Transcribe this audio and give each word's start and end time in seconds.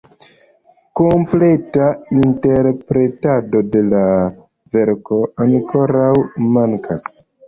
Kompleta 0.99 1.89
interpretado 2.19 3.61
de 3.75 3.83
la 3.89 4.01
verko 4.77 5.21
ankoraŭ 5.45 6.09
mankas! 6.57 7.07